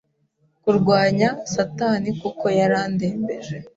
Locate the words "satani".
1.53-2.09